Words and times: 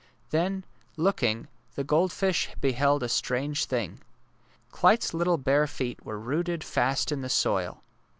Then, 0.31 0.65
looking, 0.97 1.47
the 1.75 1.83
goldfish 1.83 2.49
beheld 2.59 3.03
a 3.03 3.07
strange 3.07 3.65
thing. 3.65 4.01
Clyte 4.71 5.03
's 5.03 5.13
little 5.13 5.37
bare 5.37 5.67
feet 5.67 6.03
were 6.03 6.17
rooted 6.17 6.63
fast 6.63 7.11
in 7.11 7.21
the 7.21 7.29
soil. 7.29 7.83